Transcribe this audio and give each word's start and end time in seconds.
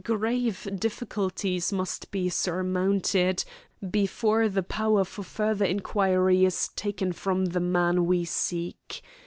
Grave 0.03 0.67
difficulties 0.79 1.71
must 1.71 2.09
be 2.09 2.27
surmounted 2.27 3.43
before 3.87 4.49
the 4.49 4.63
power 4.63 5.05
for 5.05 5.21
further 5.21 5.63
injury 5.65 6.43
is 6.43 6.69
taken 6.69 7.13
from 7.13 7.45
the 7.45 7.59
man 7.59 8.07
we 8.07 8.25
seek. 8.25 9.03